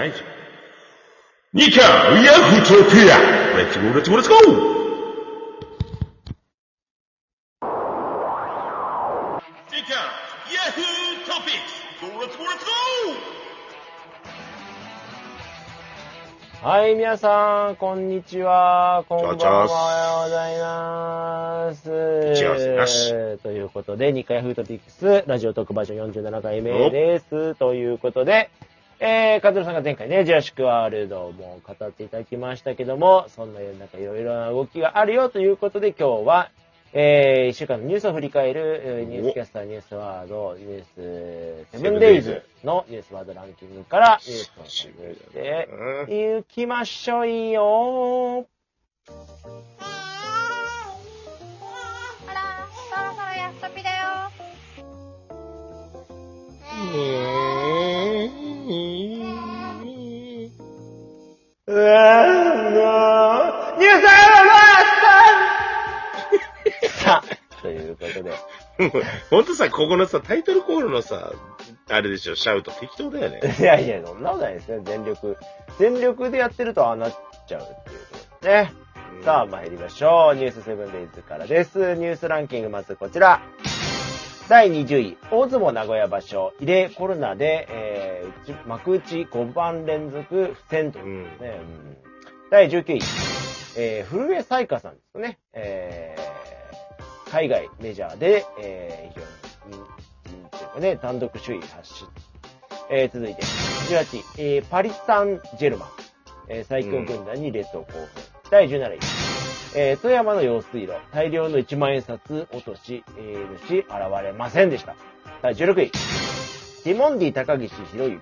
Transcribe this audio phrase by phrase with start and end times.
[0.00, 0.12] ない。
[1.52, 3.18] ニカヤフートピア
[16.62, 19.04] はい、皆さん、こんにちは。
[19.08, 19.64] こんばんは。
[19.64, 23.38] おはようございます。
[23.42, 27.54] ということで、2回フートピックス、ラジオ特バージョン47回目です。
[27.54, 28.50] ということで、
[29.02, 36.50] えー、カズルさんが前回ね、ジュラシックワールドも語っていただきましたけども、そんな世の中いろいろな動きがあるよということで、今日は、
[36.92, 48.46] えー、一週間のニュースを振り返る、えーニュースキャスター、ニュースワード、ニュース、セブンデイズのニュースワードランキングから、ニュースを続いて、うん行きましょうよ。
[52.28, 54.30] あら、そろそろやっとぴだよ。
[57.46, 57.49] う
[61.74, 64.00] わぁ、ニュー
[66.88, 68.32] スさあ、ということで。
[69.30, 71.32] ほんとさ、ここのさ、タイトルコールのさ、
[71.88, 73.40] あれでしょ、シャウト適当だよね。
[73.58, 74.80] いやいや、そんなことないですね。
[74.84, 75.36] 全力。
[75.78, 77.14] 全力でやってるとああなっ
[77.46, 78.72] ちゃうっていうことですね。
[79.24, 80.36] さあ、参りましょう。
[80.36, 81.94] ニュースセブンデイズからです。
[81.96, 83.42] ニュースランキング、まずこちら。
[84.50, 91.22] 第20位、大相撲名古屋場所、異例コロナで、えー、内幕内5番連続不戦といううん。
[91.22, 91.96] ね、うん
[92.50, 93.00] 第19位、
[93.78, 95.38] えー、古江彩花さんですね。
[95.52, 99.84] えー、海外メジャーで、えー、非常に
[100.24, 102.08] 人気というかね、単独首位発進。
[102.90, 105.88] えー、続いて、18位、えー、パリ・サン・ジェルマン。
[106.48, 108.08] えー、最強軍団に列島興奮。
[108.50, 108.98] 第17位、
[109.74, 110.92] えー、富山の用水路。
[111.12, 113.88] 大量の1万円札落とし、えー、主現
[114.22, 114.96] れませんでした。
[115.42, 118.20] 第16位、ティモンディ高岸博之。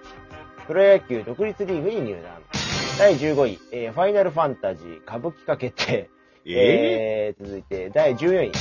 [0.66, 2.32] プロ野球独立リーグに入団。
[2.98, 6.10] 第15位、えーファイナルファンタジー歌舞伎化決定。
[6.44, 8.52] ええー続いて、第14位、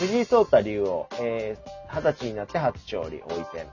[0.00, 3.66] 藤井聡太竜王、えー、20歳になって初勝利、王位戦。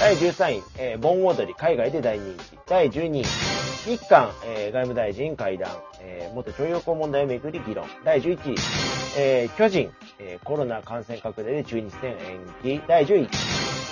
[0.00, 2.58] 第13位、えー、盆踊り、海外で大人気。
[2.66, 3.24] 第12位、
[3.84, 7.86] 日韓、えー外務大臣会談、えー元徴用工問題をめぐり議論。
[8.04, 8.56] 第11位、
[9.18, 12.10] えー巨人、えーコロナ感染拡大で中日戦
[12.64, 12.82] 延期。
[12.86, 13.28] 第10位、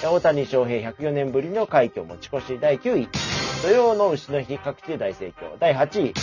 [0.03, 2.59] 大谷翔平104年ぶりの快挙持ち越し。
[2.59, 3.09] 第9位、
[3.63, 5.59] 土曜の牛の日各地で大盛況。
[5.59, 6.15] 第8位、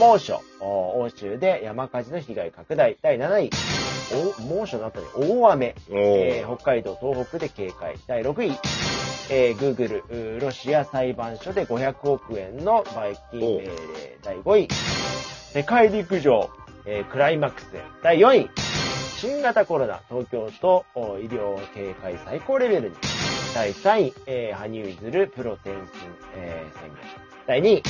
[0.00, 2.96] 猛暑、お欧州で山火事の被害拡大。
[3.02, 3.50] 第7位、
[4.38, 5.74] お猛暑の後に大雨。
[5.90, 6.56] えーー。
[6.56, 7.96] 北海道、東北で警戒。
[8.06, 8.58] 第6位、
[9.28, 13.70] えー、Google、ロシア裁判所で500億円の売金命令。
[14.22, 14.68] 第5位、
[15.52, 16.48] 世界陸上、
[16.86, 17.82] えークライマックスへ。
[18.02, 18.50] 第4位、
[19.18, 22.94] 新型コロナ、東京都お医療警戒最高レベルに。
[23.54, 25.76] 第3位、えー、羽生結弦プロ転身、
[26.36, 26.96] えー宣言。
[27.46, 27.82] 第2位、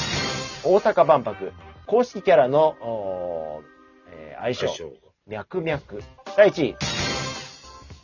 [0.64, 1.52] 大阪万博、
[1.90, 2.76] 公式キャラの、
[4.12, 4.68] えー愛称。
[4.68, 4.92] 相性
[5.26, 5.80] 脈々。
[6.36, 6.76] 第1位、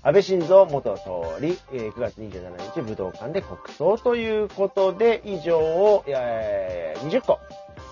[0.02, 7.38] 安倍晋三元総理、えー9月27日武道館で国葬ということで、以上を、えー20個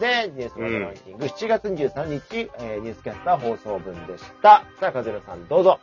[0.00, 4.64] で、ニュースワードランキング、7月23日、えーニュースキャスター放送分でした。
[4.80, 5.78] さあ、カズラさんどうぞ。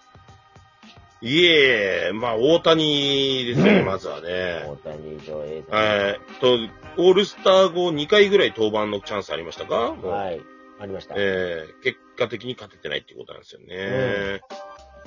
[1.23, 4.65] いえ、まあ、大谷ですよね、 まずはね。
[4.67, 6.57] 大谷上映えと、
[6.97, 9.75] オールスター後2回ぐらい登板のチャンスありましたか？
[9.75, 10.41] はい。
[10.79, 11.15] ありました。
[11.17, 14.41] えー結果的に勝ててないってことなんですよね。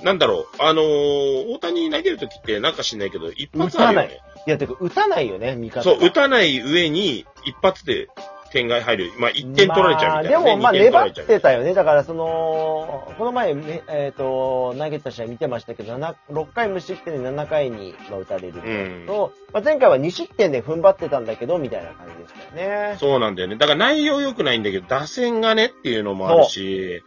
[0.03, 4.19] なんだろう、あのー大谷投げるときってなんか知んないけど、一発あるよね。
[4.47, 8.09] いや、てか、打たないよね、味方そう、が打たない上に一発で
[8.55, 9.11] 点が入る。
[9.19, 10.45] まあ、1点取られちゃうみたいな、ね。
[10.45, 11.73] まあでも、まあ、粘ってたよね。
[11.73, 22.97] だから、その、この前、ねえっ、と、投げた試合見てましたけど、7 6回無失点で7回にまあ打たれると、まあ、前回は2失点で踏ん張ってたんだけど、みたいな感じでしたよね。
[22.97, 23.57] そうなんだよね。
[23.57, 27.03] だから内容良くないんだけど、打線がねっていうのもあるし、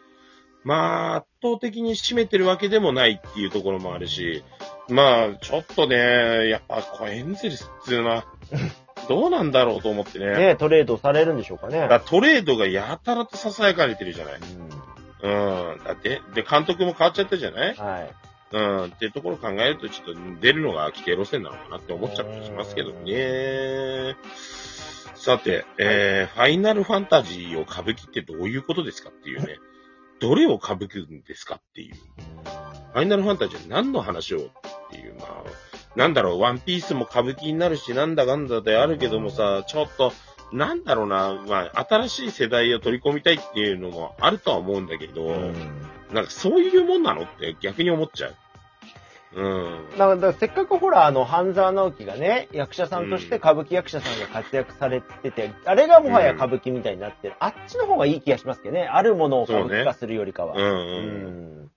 [0.64, 4.44] まあ、圧倒的に占めてるわけでもないっていうところもあるし、
[4.90, 8.26] まあ、ちょっとね、やっぱ、こうエンゼルスっていうのは、
[9.08, 10.36] どうなんだろうと思ってね。
[10.36, 11.78] ねトレードされるんでしょうかね。
[11.80, 14.34] だからトレードがやたらと囁かれてるじゃない。
[14.34, 14.88] うん
[15.22, 15.28] う
[15.80, 15.84] ん。
[15.84, 18.14] だって、で、監督も変わっちゃったじゃないはい。
[18.52, 18.84] うん。
[18.84, 24.16] っていうところを考えると、ちょっと出るのが規定路線なのかなって思っちゃったりしますけどね。
[25.14, 29.56] さて、えー、ファイナルファンタジーを歌舞伎ってどういうことですかっていうね。
[30.20, 31.94] どれを歌舞伎んですかっていう。
[31.94, 34.42] ファイナルファンタジーは何の話をっ
[34.90, 35.44] ていう、まあ、
[35.98, 40.12] なんだろう、ワンピースも歌舞伎になるし、なんだかんだであるけどもさ、ちょっと、
[40.52, 45.54] なんだろうな、まあ、新しい世代を取り込みたいっていうのもあるとは思うんだけど、うん
[46.12, 48.34] なんかそういうもんなのって逆に思っちゃう。
[49.34, 49.42] う
[49.94, 49.98] ん。
[49.98, 57.34] だからせっかくほら、あの、半沢直樹がね、役者さんとして歌舞伎役者さんが活躍されてて、あれがもはや歌舞伎みたいになってる。
[57.40, 58.84] あっちの方がいい気がしますけどね。
[58.86, 60.54] あるものを歌舞伎化するよりかは。
[60.56, 60.74] うんうう
[61.66, 61.67] ん。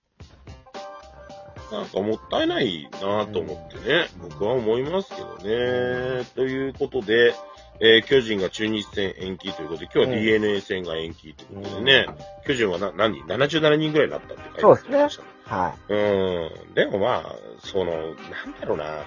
[1.72, 1.80] ん。
[1.80, 6.24] なんかもったいないなと思ってね、僕は思いますけどね。
[6.34, 7.34] ということで、
[7.80, 12.06] えー巨人が中日戦延期ということで、今日はうん DNA 戦が延期ということでね、
[12.46, 13.16] 巨人はな何？
[13.22, 15.28] 人 ?77 人ぐらいになったって書いてそうですねましたね。
[15.44, 16.74] はうん。
[16.74, 18.14] でもまあ、その、なん
[18.60, 19.04] だろうな。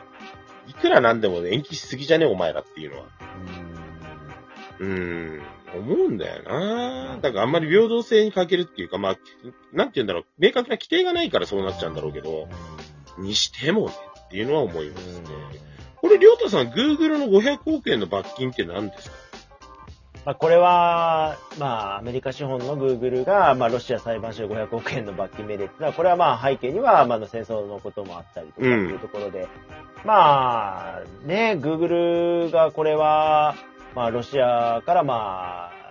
[0.67, 3.03] いくらなんでも延期しすぎじゃねえ、お前らっていうのは。
[3.03, 3.07] い。
[4.83, 5.41] うん。
[5.75, 7.17] 思うんだよな。
[7.21, 9.17] だからあんまり平等性に欠けるっていうか、まあ、
[9.73, 10.25] なんて言うんだろう。
[10.37, 12.47] 明確な規定がないからそうなっちゃうんだろうけど、
[13.17, 13.93] にしてもね
[14.25, 15.27] っていうのは思いますね。
[15.95, 19.15] これ、りょうたさん、Google の500億円の罰金って何ですか？
[20.25, 29.47] まあ、これは、まあ、アメリカ資本のグーグルが、まあ、ロシア裁判所で500億円の罰金命令ってのは、これはまあ、背景には、まあ、戦争のこともあったりとかっていうところで、
[30.03, 31.87] まあ、ね、グーグ
[32.45, 33.53] ルがこれは、
[33.95, 35.85] まあ、ロシアからまあ、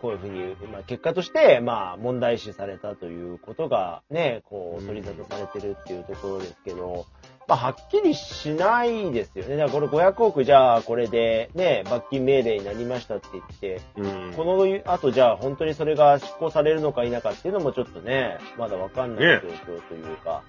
[0.00, 7.06] こういうふうに、まあ、結果として、まあ、問題視されたということがね、こう、取り沙汰されてるっていうところですけど、
[7.46, 9.56] まあ、はっきりしないですよね。
[9.56, 14.32] だからこれ500億じゃあこれでね、罰金命令になりましたって言って、うん。
[14.34, 20.42] この後じゃあ本当にそれが執行されるのか否かっていうのもちょっとね、まだわかんないね状況というか、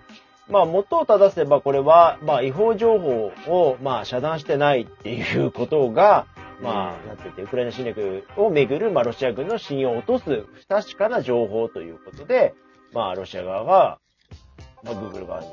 [0.50, 6.26] まあ元を正せばこれは、まあ違法情報をまあ遮断してないっていうことが、
[6.62, 12.54] まあ、うんなってて、ウクライナ侵略をめぐる、まあロシア軍の信用を落とす不確かな情報ということで、
[12.94, 14.00] まあロシア側が、
[14.84, 15.48] まあ Google 側に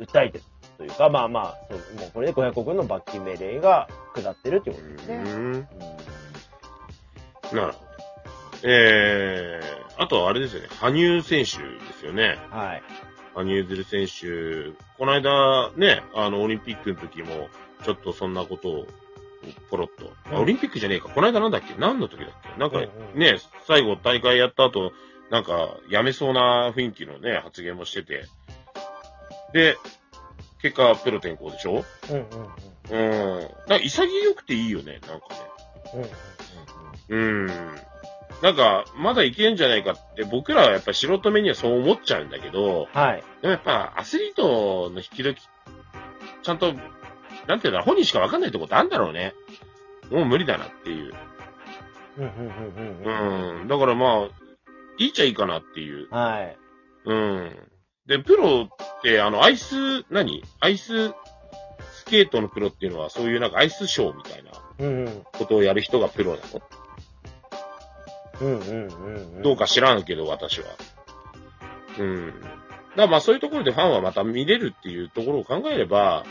[0.00, 0.44] 訴えてる
[0.76, 5.14] というか、まあまあ、そうもうこれで500億の罰金命令が下ってるっていうことですね。
[5.16, 5.68] うんうん
[7.52, 7.88] なるほど。
[8.64, 12.38] えー、あとはあれですよね、羽生選手ですよね。
[12.50, 12.82] はい。
[13.34, 17.48] 羽生結弦選手、この間ね、あの、オリンピックの時も、
[17.84, 18.86] ちょっとそんなことを、
[19.70, 19.88] ポロッ
[20.30, 20.36] と。
[20.36, 21.08] オリンピックじゃねえか。
[21.08, 21.74] この間なんだっけ？
[21.78, 22.58] 何の時だっけ？
[22.60, 24.92] なんかうんうんね、最後大会やった後、
[25.30, 28.24] なんか、やめそうな雰囲気のね、発言もしてて。
[29.52, 29.76] で、
[30.62, 31.84] 結果、プロ転向でしょ？
[32.10, 32.26] うんうん
[32.90, 33.36] うん。
[33.36, 33.40] うん。
[33.40, 35.36] なんか潔くていいよね、なんかね。
[37.08, 37.46] うんうんうん。
[38.42, 43.24] なんか、まだいけんじゃないかって、僕らはやっぱ素人目にはそう思っちゃうんだけど、はい。
[43.42, 45.40] でもやっぱアスリートの引き時、
[46.42, 46.72] ちゃんと、
[47.48, 49.34] なんていうんだろう、本人しかわかんないとこってあるんだろうね。
[50.10, 51.12] もう無理だなっていう。
[52.18, 53.68] うんうんうんうんうん。
[53.68, 54.28] だからまあ、
[54.98, 56.08] いいっちゃいいかなっていう。
[56.10, 56.56] はい。
[57.06, 57.56] うん。
[58.06, 60.42] で、プロって、あの、アイス、何？
[60.60, 61.08] アイス
[61.92, 64.50] スケートのプロっていうのは、そういうなんかアイスショーみたいな。
[65.32, 66.62] ことをやる人がプロなの？
[68.40, 69.42] うんうんうんうん。
[69.42, 70.66] どうか知らんけど、私は。
[71.98, 72.26] うん。
[72.26, 72.48] だか
[72.96, 76.24] らまあそういうところでファンはまた見れるっていうところを考えれば、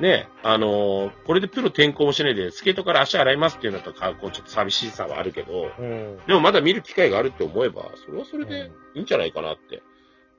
[0.00, 6.18] ね、あのーこれでプロ転向もしないで、スケートから足洗いますっていうのとか、こうちょっと寂しさはあるけど、うん。
[6.26, 9.82] でもまだ見る機会があるって思えば、それはそれでいいんじゃないかなって。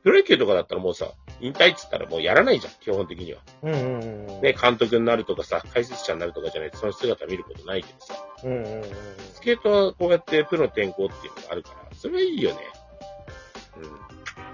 [0.01, 1.11] プロ野球とかだったらもうさ、
[1.41, 3.41] 引退っつったらもうやらないじゃん、基本的には。
[3.63, 4.41] うんうんうん。
[4.41, 8.15] ね、監督になるとかさ、解説者になるとかじゃないとその姿見ることないけどさ、
[8.45, 8.83] うんうんうん。
[9.33, 12.57] スケートはこうやってプロ転向っていうのがあるから、それはいいよね。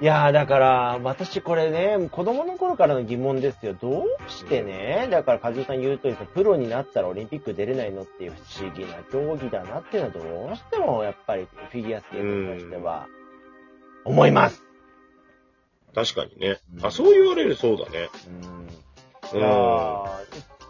[0.02, 3.74] いやー、だから、私これね、子供の頃からの疑問ですよ。
[3.74, 13.08] どうしてね、だから、和代さん言うとおりさ、プロになったらオリンピック出れないのっていう不思議な競技だなっていうのはどうしても、やっぱりフィギュアスケートとしては、
[14.04, 14.62] 思います。
[15.88, 16.04] うん。
[16.04, 16.60] 確かにね。
[16.78, 18.10] うんあ、そう言われるそうだね。
[19.34, 19.40] うん。
[19.40, 20.08] いやー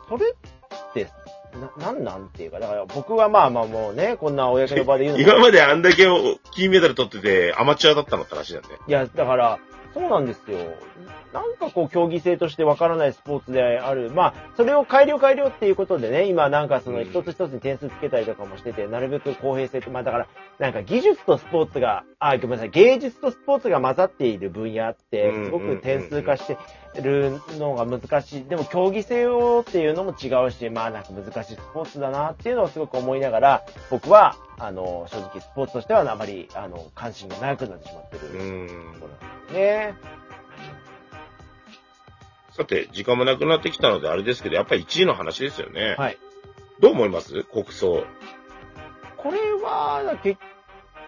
[0.07, 1.07] それって、
[1.55, 6.05] な、なんなんっていうか、だから僕はまあまあもうね、こんな公の場で言うのも今まであんだけ
[6.51, 8.69] 金メダル取っててアマチュアだったのって話だよね。
[8.87, 9.59] いや、だから、
[9.95, 10.57] そうなんですよ。
[11.31, 14.11] なんかこう、競技性としてわからないスポーツである。
[14.11, 20.27] まあ、それを改良改良っていうことでね、今なんかそのうん一つ一つに点数つけたりとかもしてて、なるべく公平性って、まあだから、
[20.59, 26.57] なんか技術とスポーツが、あ、ごめんなさい、芸術とスポーツが混ざっている分野ってうん、すごく点数化して
[27.01, 28.45] るのが難しい。
[28.45, 38.27] でも競技性をっていうのも違うし、まあなんか難しいスポーツだなっていうのをすごく思いながら、僕は、あの、正直スポーツとしてはあまり、あの、関心が長くなってしまってる。
[38.27, 38.67] うん。
[38.99, 39.95] そうなんですね。
[42.51, 45.95] さて、時間もなくなってきたのであれですけど、やっぱり1位の話ですよね。
[45.97, 46.17] はい。
[46.79, 47.43] どう思います？
[47.43, 48.05] 国葬。
[49.17, 50.37] これは、け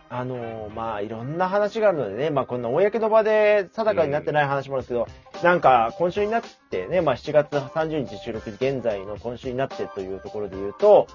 [0.10, 5.08] あの、まあ、いろんな話があるのでね、まあ、こんな公の場で定かになってない話もあるんですけど、
[5.44, 6.42] なんか、今週になっ
[6.72, 11.08] てね、まあ7月30日収録現在の今週になってというところで言うと、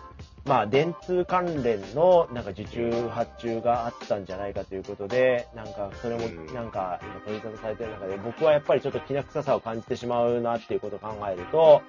[0.44, 11.82] まあ、電通関連の、なんか受注発注があったんじゃないかということで、なんか、それもうん、なんか、今取り沙汰されてる中で、僕はやっぱりちょっと気な臭さを感じてしまうなっていうことを考えると、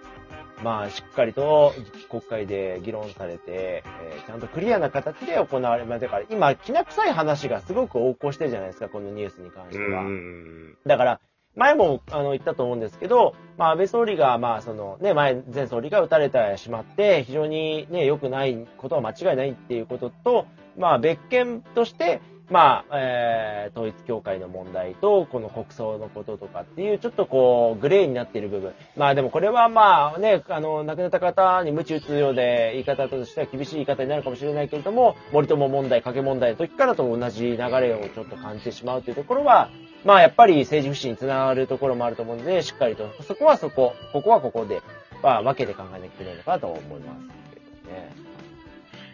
[0.63, 1.74] まあ、しっかりと
[2.10, 10.02] 国会で議論されて、えーちゃんとクリアな形で行われ、まあ、だから今、気な臭い話がすごく横行してるじゃないですか、このニュースに関しては。
[10.04, 10.78] うん。
[10.86, 11.20] だから、
[11.55, 20.45] 前もあの言ったと思うんですけど、まあ、安倍総理が、まあ、そのね、前、前総理が撃たれてしまって、非常にね、良くないことは間違いないっていうことと、
[20.77, 28.74] まあ、別件として、まあ、えー、統一教会の問題と、この国葬のこととかっていう、ちょっとこう、グレーになっている部分。
[28.98, 39.70] まあでもこれはまあね、あの、亡くなった方に無知打つようで、言い方としては厳しい言い方になるかもしれないけれども、森友問題、賭け問題の時からと同じ流れをちょっと感じてしまうというところは、
[40.04, 44.82] まあやっぱり政治不信につながるところもあると思うので、しっかりと、そこはそこ、ここはここで、
[45.22, 48.34] まあ分けて考えなきゃいけないのかなと思いますけどね。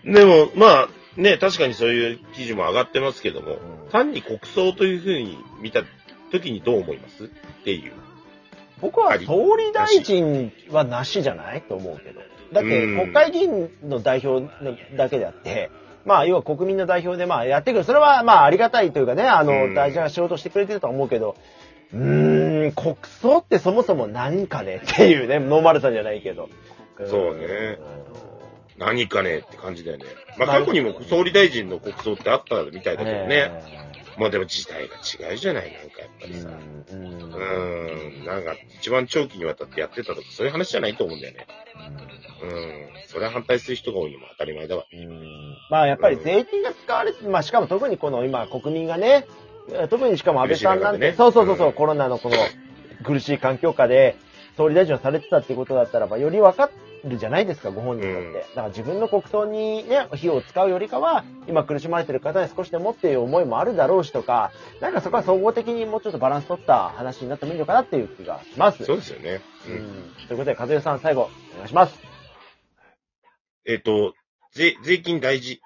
[0.04, 3.60] でも、まあ、ね、確かにそういう記事も上がってますけども、うん。
[3.92, 5.84] 単に国葬というふうに見た
[6.32, 7.26] 時にどう思います？
[7.26, 7.28] っ
[7.66, 7.92] ていう。
[8.82, 12.22] 僕は総理大臣はなしじゃないと思うけど。
[12.54, 13.00] だってうん。
[13.02, 14.50] 国会議員の代表
[14.96, 15.70] だけであって、
[16.06, 17.84] まあ要は国民の代表でまあやってくる。
[17.84, 19.74] それはまあありがたいというかね、あうのん。
[19.74, 21.36] 大事な仕事をしてくれてるとは思うけど、
[21.94, 24.82] うーん、国葬ってそもそも何かね？
[24.86, 26.48] っていうね、ノーマルさんじゃないけど。
[27.06, 27.78] そうね
[28.80, 30.06] 何かねって感じだよね。
[30.38, 33.28] まあまあ過去にも総理大臣の国葬ってあったみたいだけどね。
[33.28, 36.50] ねまあでも時代が違うじゃない、なんかやっぱりさ。
[36.90, 36.94] え。
[36.94, 37.04] うん。
[37.04, 41.48] うんなんか一番長期にわたってやってたとかそういう話じゃないと思うんだよね。
[42.42, 42.90] うん。
[43.08, 44.86] それは反対する人が多いのも当たり前だわ。
[44.92, 49.26] うんまあやっぱり税金が使われて、まあしかも特にこの今国民がね、
[49.72, 52.38] え特にしかも安倍さんなんて、ねそうそうそうそう、うんコロナのこの
[53.04, 54.16] 苦しい環境下で
[54.58, 56.70] 総理大臣をされてたってことだったらば、よりわか
[57.04, 58.28] るじゃないですか、ご本人だって。
[58.28, 64.52] うんだから自分の国葬にね、費用を使うよりかは、今苦しまれてる方に少しでもっていう思いもあるだろうしとか、
[64.82, 68.84] なんかそこは総合的にもうちょっとバランス取った話になってもいいのかなっていう気がします。
[68.84, 69.42] そうですよね。
[69.68, 69.72] う。
[69.72, 70.14] うんん。
[70.28, 72.00] ということで、和代さん最後、お願いします。
[73.66, 74.14] えっ、と、
[74.54, 75.62] 税、税金大事。